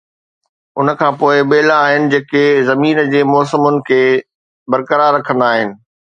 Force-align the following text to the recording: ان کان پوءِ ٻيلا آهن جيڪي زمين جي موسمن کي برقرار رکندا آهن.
ان 0.77 0.87
کان 0.99 1.11
پوءِ 1.19 1.35
ٻيلا 1.49 1.75
آهن 1.87 2.03
جيڪي 2.13 2.43
زمين 2.71 3.03
جي 3.13 3.21
موسمن 3.35 3.75
کي 3.91 4.01
برقرار 4.75 5.11
رکندا 5.21 5.47
آهن. 5.61 5.69